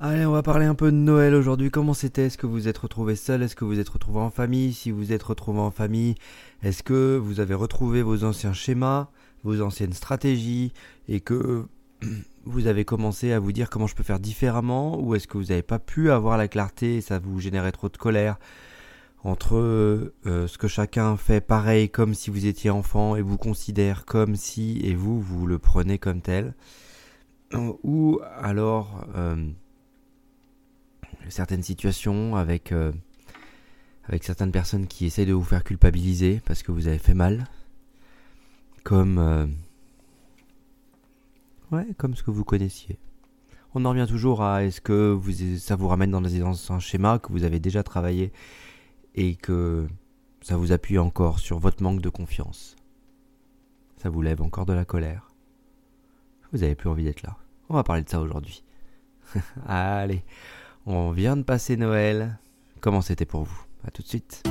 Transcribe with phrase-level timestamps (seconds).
[0.00, 1.72] Allez, on va parler un peu de Noël aujourd'hui.
[1.72, 2.26] Comment c'était?
[2.26, 4.72] Est-ce que vous êtes retrouvé seul Est-ce que vous êtes retrouvé en famille?
[4.72, 6.14] Si vous êtes retrouvé en famille,
[6.62, 9.08] est-ce que vous avez retrouvé vos anciens schémas,
[9.42, 10.72] vos anciennes stratégies?
[11.08, 11.66] Et que
[12.44, 15.00] vous avez commencé à vous dire comment je peux faire différemment?
[15.00, 17.96] Ou est-ce que vous n'avez pas pu avoir la clarté ça vous générait trop de
[17.96, 18.38] colère
[19.24, 24.04] entre euh, ce que chacun fait pareil comme si vous étiez enfant et vous considère
[24.04, 26.54] comme si et vous, vous le prenez comme tel?
[27.82, 29.04] Ou alors...
[29.16, 29.34] Euh,
[31.28, 32.92] certaines situations avec, euh,
[34.04, 37.46] avec certaines personnes qui essayent de vous faire culpabiliser parce que vous avez fait mal.
[38.84, 39.46] Comme, euh,
[41.72, 42.98] ouais, comme ce que vous connaissiez.
[43.74, 47.18] On en revient toujours à est-ce que vous, ça vous ramène dans des anciens schémas
[47.18, 48.32] que vous avez déjà travaillé
[49.14, 49.86] et que
[50.40, 52.76] ça vous appuie encore sur votre manque de confiance.
[53.98, 55.30] Ça vous lève encore de la colère.
[56.52, 57.36] Vous avez plus envie d'être là.
[57.68, 58.62] On va parler de ça aujourd'hui.
[59.66, 60.24] Allez,
[60.86, 62.38] on vient de passer Noël.
[62.80, 63.60] Comment c'était pour vous?
[63.86, 64.42] A tout de suite.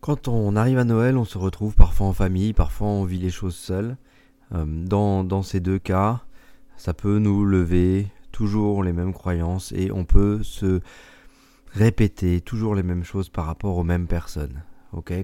[0.00, 3.30] Quand on arrive à Noël, on se retrouve parfois en famille, parfois on vit les
[3.30, 3.96] choses seul.
[4.54, 6.20] Euh, dans, dans ces deux cas,
[6.76, 10.80] ça peut nous lever toujours les mêmes croyances et on peut se
[11.76, 14.62] répéter toujours les mêmes choses par rapport aux mêmes personnes.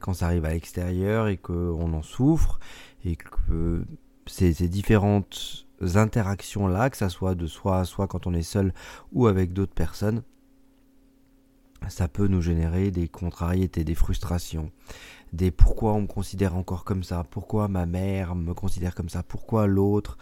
[0.03, 2.58] Quand ça arrive à l'extérieur et qu'on en souffre
[3.06, 3.86] et que
[4.27, 8.75] ces, différentes interactions là, que ça soit de soi à soi quand on est seul
[9.12, 10.23] ou avec d'autres personnes,
[11.89, 14.70] ça peut nous générer des contrariétés, des frustrations,
[15.33, 19.23] des pourquoi on me considère encore comme ça, pourquoi ma mère me considère comme ça,
[19.23, 20.19] pourquoi l'autre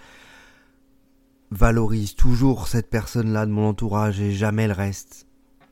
[1.51, 5.27] valorise toujours cette personne-là de mon entourage et jamais le reste?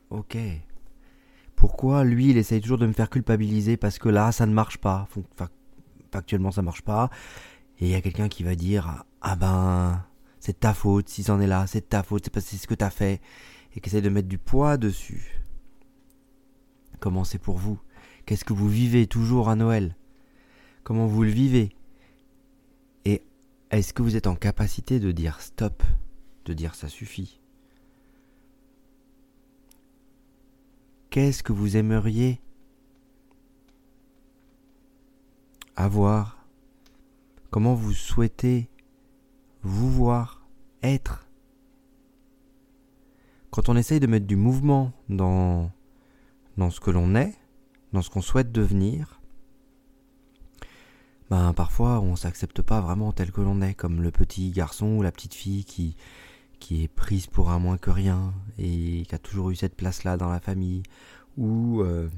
[0.09, 0.37] Ok.
[1.55, 4.77] Pourquoi lui, il essaye toujours de me faire culpabiliser parce que là, ça ne marche
[4.77, 5.07] pas?
[6.11, 7.09] Factuellement, ça marche pas.
[7.79, 10.05] Et il y a quelqu'un qui va dire Ah ben,
[10.39, 12.67] c'est ta faute, si c'en est là, c'est ta faute, c'est parce que c'est ce
[12.67, 13.21] que t'as fait.
[13.75, 15.41] Et qui de mettre du poids dessus.
[16.99, 17.79] Comment c'est pour vous?
[18.25, 19.95] Qu'est-ce que vous vivez toujours à Noël?
[20.83, 21.75] Comment vous le vivez?
[23.05, 23.23] Et
[23.69, 25.83] est-ce que vous êtes en capacité de dire stop
[26.45, 27.38] De dire ça suffit?
[31.09, 32.39] Qu'est-ce que vous aimeriez
[35.75, 36.45] avoir?
[37.49, 38.69] Comment vous souhaitez
[39.63, 40.45] vous voir
[40.83, 41.27] être?
[43.49, 45.71] Quand on essaye de mettre du mouvement dans,
[46.57, 47.33] dans ce que l'on est,
[47.91, 49.19] dans ce qu'on souhaite devenir,
[51.31, 55.01] ben parfois on s'accepte pas vraiment tel que l'on est, comme le petit garçon ou
[55.01, 55.95] la petite fille qui
[56.59, 60.17] qui est prise pour un moins que rien et qui a toujours eu cette place-là
[60.17, 60.83] dans la famille,
[61.37, 62.09] ou euh,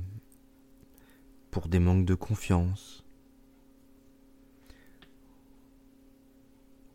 [1.51, 3.03] pour des manques de confiance,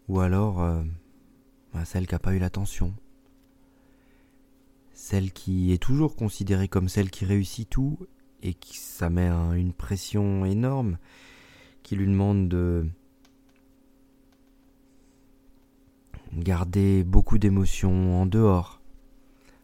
[0.09, 0.83] ou alors euh,
[1.73, 2.95] bah, celle qui n'a pas eu l'attention,
[4.93, 7.99] celle qui est toujours considérée comme celle qui réussit tout
[8.43, 10.99] et qui ça met une pression énorme,
[11.83, 12.89] qui lui demande de
[16.47, 18.81] garder beaucoup d'émotions en dehors,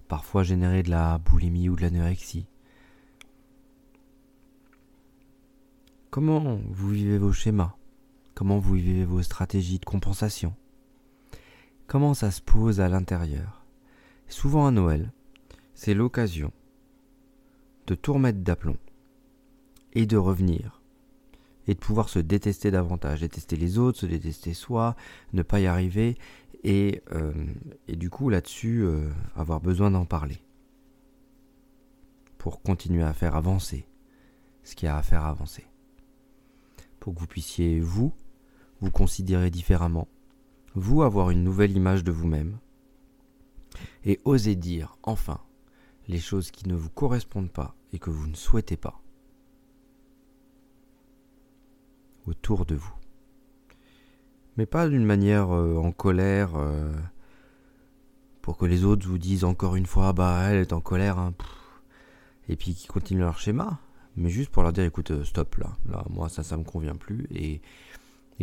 [0.09, 2.48] parfois générer de la boulimie ou de l'anorexie.
[6.10, 7.76] Comment vous vivez vos schémas?
[8.34, 10.56] Comment vous vivez vos stratégies de compensation?
[11.87, 13.64] Comment ça se pose à l'intérieur?
[14.26, 15.12] Souvent à Noël,
[15.75, 16.50] c'est l'occasion
[17.87, 18.76] de tout remettre d'aplomb
[19.93, 20.82] et de revenir
[21.69, 24.97] et de pouvoir se détester davantage, détester les autres, se détester soi,
[25.32, 26.19] ne pas y arriver
[26.65, 27.33] et, euh,
[27.89, 30.43] et du coup là-dessus euh, avoir besoin d'en parler.
[32.39, 33.87] Pour continuer à faire avancer
[34.65, 35.67] ce qu'il y a à faire avancer.
[37.00, 38.12] Pour que vous puissiez, vous,
[38.81, 40.09] vous considérer différemment,
[40.75, 42.59] vous avoir une nouvelle image de vous-même,
[44.05, 45.41] et oser dire enfin
[46.09, 49.00] les choses qui ne vous correspondent pas et que vous ne souhaitez pas.
[52.26, 53.01] Autour de vous
[54.56, 56.93] mais pas d'une manière euh, en colère euh,
[58.40, 61.34] pour que les autres vous disent encore une fois bah elle est en colère hein,
[62.49, 63.78] et puis qu'ils continuent leur schéma
[64.16, 65.72] mais juste pour leur dire écoute euh, stop là.
[66.10, 67.60] Moi ça ça me convient plus et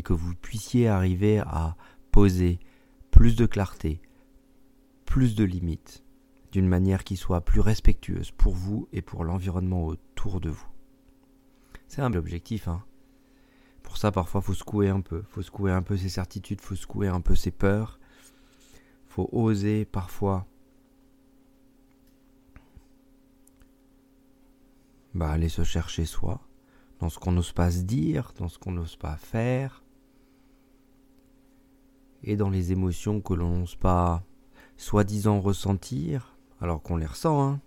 [0.01, 1.75] que vous puissiez arriver à
[2.11, 2.59] poser
[3.11, 4.01] plus de clarté
[5.05, 6.03] plus de limites
[6.51, 10.67] d'une manière qui soit plus respectueuse pour vous et pour l'environnement autour de vous.
[11.87, 12.83] C'est un objectif hein
[13.89, 15.23] pour ça, parfois, faut secouer un peu.
[15.29, 17.99] Faut secouer un peu ses certitudes, faut secouer un peu ses peurs.
[19.07, 20.45] Faut oser parfois
[25.15, 26.39] bah, aller se chercher soi,
[26.99, 29.83] dans ce qu'on n'ose pas se dire, dans ce qu'on n'ose pas faire,
[32.21, 34.23] et dans les émotions que l'on n'ose pas
[34.77, 37.41] soi-disant ressentir, alors qu'on les ressent.
[37.41, 37.59] Hein.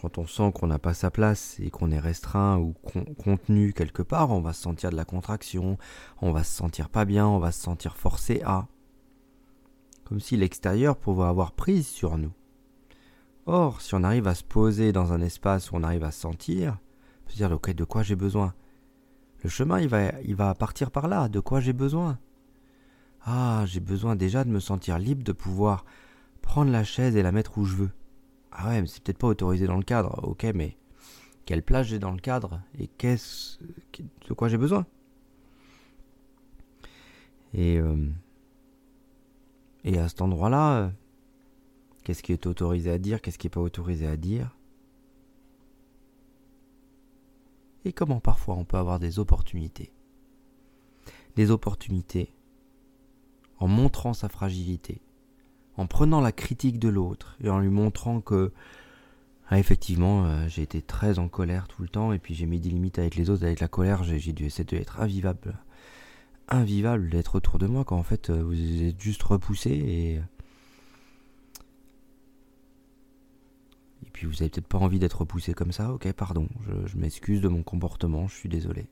[0.00, 2.74] Quand on sent qu'on n'a pas sa place et qu'on est restreint ou
[3.22, 5.76] contenu quelque part, on va se sentir de la contraction,
[6.22, 8.66] on va se sentir pas bien, on va se sentir forcé à.
[10.04, 12.32] Comme si l'extérieur pouvait avoir prise sur nous.
[13.44, 16.20] Or, si on arrive à se poser dans un espace où on arrive à se
[16.20, 16.78] sentir,
[17.26, 18.54] se dire ok de quoi j'ai besoin?
[19.42, 22.18] Le chemin il va, il va partir par là, de quoi j'ai besoin?
[23.22, 25.84] Ah, j'ai besoin déjà de me sentir libre de pouvoir
[26.40, 27.90] prendre la chaise et la mettre où je veux.
[28.52, 30.76] Ah ouais, mais c'est peut-être pas autorisé dans le cadre, ok, mais
[31.46, 33.58] quelle place j'ai dans le cadre et qu'est-ce
[34.28, 34.86] de quoi j'ai besoin?
[37.54, 38.08] Et euh,
[39.84, 40.90] et à cet endroit-là, euh,
[42.04, 44.56] qu'est-ce qui est autorisé à dire, qu'est-ce qui n'est pas autorisé à dire?
[47.84, 49.92] Et comment parfois on peut avoir des opportunités?
[51.36, 52.34] Des opportunités
[53.58, 55.00] en montrant sa fragilité,
[55.80, 58.52] en prenant la critique de l'autre et en lui montrant que
[59.48, 62.60] ah, effectivement euh, j'ai été très en colère tout le temps et puis j'ai mis
[62.60, 65.58] des limites avec les autres avec la colère j'ai dû essayer d'être invivable
[66.48, 70.20] invivable d'être autour de moi quand en fait euh, vous êtes juste repoussé et
[74.04, 75.94] et puis vous avez peut-être pas envie d'être repoussé comme ça.
[75.94, 78.86] Ok pardon je, je m'excuse de mon comportement je suis désolé.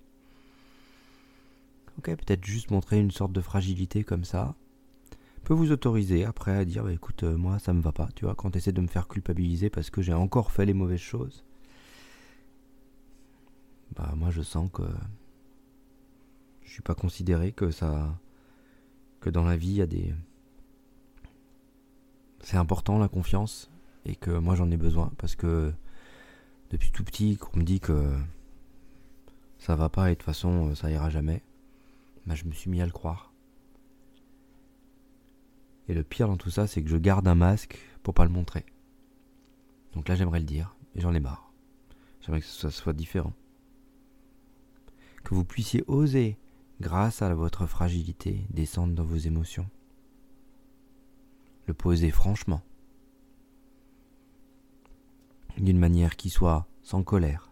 [1.99, 4.55] Ok, peut-être juste montrer une sorte de fragilité comme ça
[5.49, 8.27] peut vous autoriser après à dire bah, écoute, euh, moi ça me va pas, tu
[8.27, 11.01] vois, quand tu essaies de me faire culpabiliser parce que j'ai encore fait les mauvaises
[11.01, 11.43] choses,
[13.97, 14.83] bah moi je sens que
[16.61, 18.21] je suis pas considéré que ça
[19.21, 20.15] que dans la vie il y a des
[22.41, 23.71] c'est important la confiance
[24.05, 25.73] et que moi j'en ai besoin parce que
[26.69, 28.13] depuis tout petit qu'on me dit que
[29.59, 31.43] ça va pas et de toute façon ça ira jamais
[32.27, 33.33] bah, je me suis mis à le croire.
[35.89, 38.31] Et le pire dans tout ça, c'est que je garde un masque pour pas le
[38.31, 38.67] montrer.
[39.95, 41.51] Donc là, j'aimerais le dire, et j'en ai marre.
[42.21, 43.33] J'aimerais que ça soit différent.
[45.25, 46.37] Que vous puissiez oser,
[46.81, 49.69] grâce à votre fragilité, descendre dans vos émotions.
[51.67, 52.63] Le poser franchement.
[55.57, 57.51] D'une manière qui soit sans colère,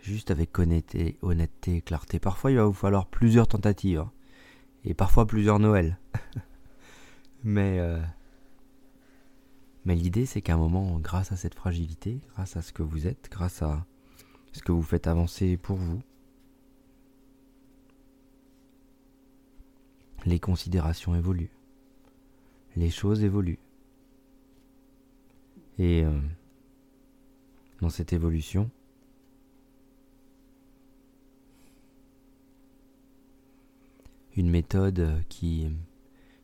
[0.00, 2.18] juste avec honnêteté, honnêteté et clarté.
[2.18, 4.12] Parfois, il va vous falloir plusieurs tentatives, hein.
[4.84, 5.98] et parfois plusieurs Noëls.
[7.44, 8.00] mais euh,
[9.84, 13.06] mais l'idée, c'est qu'à un moment, grâce à cette fragilité, grâce à ce que vous
[13.06, 13.84] êtes, grâce à
[14.52, 16.00] ce que vous faites avancer pour vous,
[20.24, 21.50] les considérations évoluent,
[22.76, 23.58] les choses évoluent.
[25.78, 26.20] Et euh,
[27.80, 28.70] dans cette évolution,
[34.36, 35.68] une méthode qui,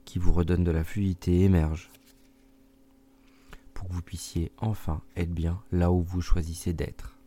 [0.09, 1.91] qui vous redonne de la fluidité émerge
[3.75, 7.19] pour que vous puissiez enfin être bien là où vous choisissez d'être.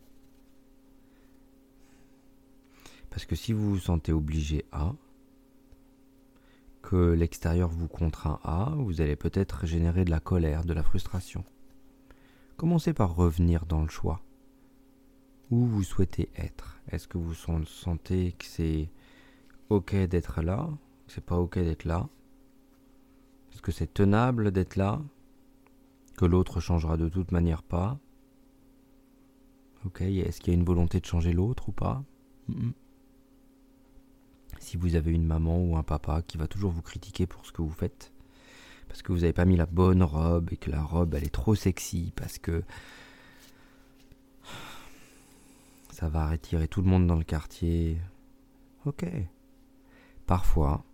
[3.08, 4.94] Parce que si vous vous sentez obligé à,
[6.82, 11.44] que l'extérieur vous contraint à, vous allez peut-être générer de la colère, de la frustration.
[12.56, 14.20] Commencez par revenir dans le choix.
[15.52, 18.90] Où vous souhaitez être Est-ce que vous sentez que c'est
[19.68, 20.68] ok d'être là,
[21.06, 22.08] c'est pas ok d'être là?
[23.52, 25.00] Est-ce que c'est tenable d'être là
[26.16, 27.98] Que l'autre changera de toute manière pas.
[29.84, 32.02] Ok, est-ce qu'il y a une volonté de changer l'autre ou pas?
[34.58, 37.52] Si vous avez une maman ou un papa qui va toujours vous critiquer pour ce
[37.52, 38.12] que vous faites,
[38.88, 41.34] parce que vous n'avez pas mis la bonne robe et que la robe elle est
[41.34, 42.62] trop sexy, parce que
[45.90, 47.98] ça va attirer tout le monde dans le quartier.
[48.84, 49.04] Ok,
[50.26, 50.84] Parfois,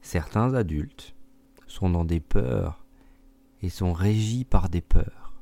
[0.00, 1.14] certains adultes
[1.68, 2.84] sont dans des peurs
[3.62, 5.34] et sont régis par des peurs.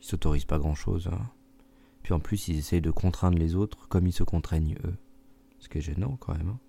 [0.00, 1.08] Ils s'autorisent pas grand-chose.
[1.12, 1.30] Hein.
[2.02, 4.96] Puis en plus, ils essayent de contraindre les autres comme ils se contraignent eux.
[5.58, 6.48] Ce qui est gênant quand même.
[6.48, 6.60] Hein.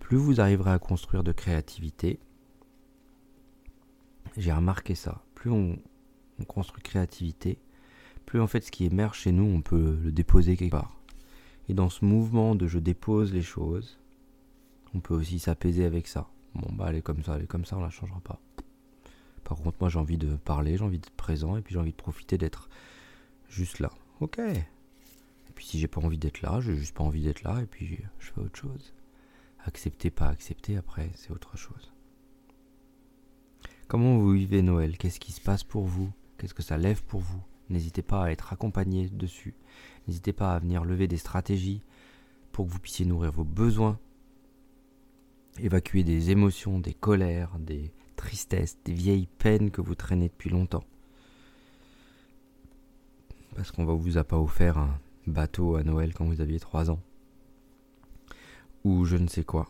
[0.00, 2.18] Plus vous arriverez à construire de créativité,
[4.38, 5.78] j'ai remarqué ça, plus on,
[6.38, 7.58] on construit créativité,
[8.24, 10.98] plus en fait ce qui émerge chez nous, on peut le déposer quelque part.
[11.68, 13.98] Et dans ce mouvement de je dépose les choses,
[14.94, 16.28] on peut aussi s'apaiser avec ça.
[16.54, 18.40] Bon, bah, elle est comme ça, elle est comme ça, on la changera pas.
[19.44, 21.92] Par contre, moi, j'ai envie de parler, j'ai envie d'être présent, et puis j'ai envie
[21.92, 22.68] de profiter d'être
[23.48, 23.90] juste là.
[24.20, 24.38] Ok.
[24.38, 24.64] Et
[25.54, 27.98] puis si j'ai pas envie d'être là, j'ai juste pas envie d'être là, et puis
[28.18, 28.94] je fais autre chose.
[29.64, 31.92] Accepter, pas accepter, après, c'est autre chose.
[33.88, 34.98] Comment vous vivez Noël?
[34.98, 36.12] Qu'est-ce qui se passe pour vous?
[36.36, 37.42] Qu'est-ce que ça lève pour vous?
[37.70, 39.54] N'hésitez pas à être accompagné dessus.
[40.06, 41.82] N'hésitez pas à venir lever des stratégies
[42.52, 43.98] pour que vous puissiez nourrir vos besoins,
[45.60, 50.84] évacuer des émotions, des colères, des tristesses, des vieilles peines que vous traînez depuis longtemps.
[53.54, 57.00] Parce qu'on vous a pas offert un bateau à Noël quand vous aviez 3 ans.
[58.84, 59.68] Ou je ne sais quoi.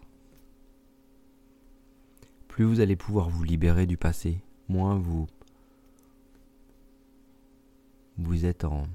[2.49, 5.27] Plus vous allez pouvoir vous libérer du passé, moins vous
[8.19, 8.89] vous êtes en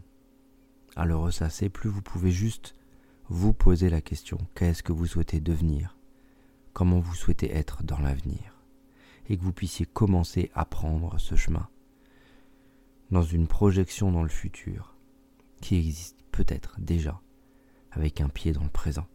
[0.95, 2.75] à le ressasser, plus vous pouvez juste
[3.29, 5.97] vous poser la question qu'est-ce que vous souhaitez devenir,
[6.73, 8.55] comment vous souhaitez être dans l'avenir,
[9.27, 11.69] et que vous puissiez commencer à prendre ce chemin
[13.11, 14.95] dans une projection dans le futur
[15.61, 17.21] qui existe peut-être déjà
[17.91, 19.07] avec un pied dans le présent.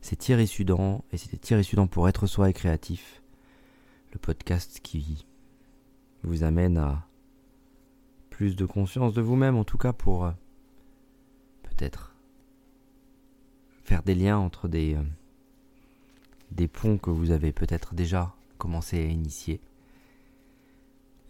[0.00, 3.22] C'est Thierry Sudan et c'était Thierry Sudan pour être soi et créatif,
[4.12, 5.26] le podcast qui
[6.22, 7.06] vous amène à
[8.30, 10.32] plus de conscience de vous-même, en tout cas pour euh,
[11.62, 12.11] peut-être
[13.84, 15.02] faire des liens entre des, euh,
[16.50, 19.60] des ponts que vous avez peut-être déjà commencé à initier.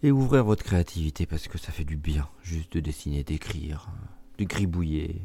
[0.01, 3.89] Et ouvrir votre créativité parce que ça fait du bien juste de dessiner, d'écrire,
[4.37, 5.21] de gribouiller,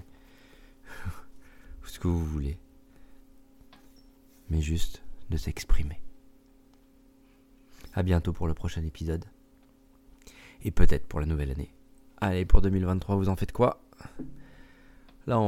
[1.84, 2.58] ce que vous voulez.
[4.50, 6.00] Mais juste de s'exprimer.
[7.92, 9.24] À bientôt pour le prochain épisode
[10.62, 11.72] et peut-être pour la nouvelle année.
[12.20, 13.80] Allez, pour 2023, vous en faites quoi?
[15.26, 15.38] Là,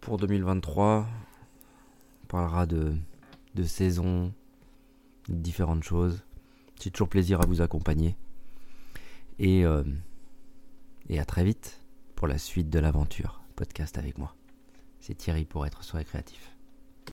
[0.00, 1.29] pour 2023, on
[2.30, 2.94] parlera de,
[3.56, 4.32] de saison,
[5.28, 6.22] de différentes choses.
[6.80, 8.16] J'ai toujours plaisir à vous accompagner.
[9.38, 9.82] Et, euh,
[11.08, 11.80] et à très vite
[12.14, 13.42] pour la suite de l'aventure.
[13.56, 14.34] Podcast avec moi.
[15.00, 16.56] C'est Thierry pour être soi créatif.